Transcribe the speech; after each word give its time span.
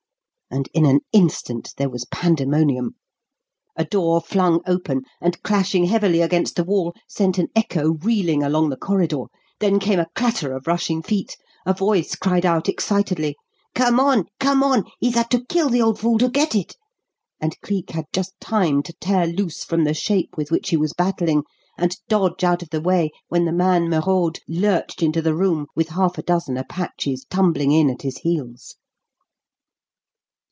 And 0.53 0.67
in 0.73 0.85
an 0.85 0.99
instant 1.13 1.73
there 1.77 1.89
was 1.89 2.03
pandemonium. 2.03 2.95
A 3.77 3.85
door 3.85 4.19
flung 4.19 4.59
open, 4.67 5.03
and 5.21 5.41
clashing 5.43 5.85
heavily 5.85 6.19
against 6.19 6.57
the 6.57 6.65
wall, 6.65 6.93
sent 7.07 7.37
an 7.37 7.47
echo 7.55 7.91
reeling 7.93 8.43
along 8.43 8.67
the 8.67 8.75
corridor; 8.75 9.27
then 9.61 9.79
came 9.79 9.97
a 9.97 10.09
clatter 10.13 10.51
of 10.51 10.67
rushing 10.67 11.01
feet, 11.01 11.37
a 11.65 11.73
voice 11.73 12.15
cried 12.17 12.45
out 12.45 12.67
excitedly: 12.67 13.37
"Come 13.73 13.97
on! 13.97 14.25
come 14.41 14.61
on! 14.61 14.83
He's 14.99 15.15
had 15.15 15.29
to 15.31 15.45
kill 15.45 15.69
the 15.69 15.81
old 15.81 16.01
fool 16.01 16.17
to 16.17 16.27
get 16.27 16.53
it!" 16.53 16.75
and 17.39 17.57
Cleek 17.61 17.91
had 17.91 18.07
just 18.11 18.37
time 18.41 18.83
to 18.83 18.91
tear 18.99 19.27
loose 19.27 19.63
from 19.63 19.85
the 19.85 19.93
shape 19.93 20.35
with 20.35 20.51
which 20.51 20.67
he 20.67 20.75
was 20.75 20.91
battling, 20.91 21.43
and 21.77 21.95
dodge 22.09 22.43
out 22.43 22.61
of 22.61 22.71
the 22.71 22.81
way 22.81 23.11
when 23.29 23.45
the 23.45 23.53
man 23.53 23.87
Merode 23.87 24.39
lurched 24.49 25.01
into 25.01 25.21
the 25.21 25.33
room, 25.33 25.67
with 25.77 25.87
half 25.87 26.17
a 26.17 26.21
dozen 26.21 26.57
Apaches 26.57 27.25
tumbling 27.29 27.71
in 27.71 27.89
at 27.89 28.01
his 28.01 28.17
heels. 28.17 28.75